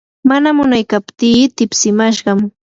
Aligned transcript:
mana 0.29 0.49
munaykaptii 0.57 1.51
tipsimashqam. 1.55 2.39